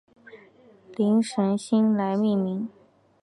[0.95, 2.67] 灵神星来命名。